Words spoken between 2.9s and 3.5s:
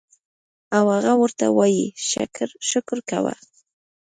کوه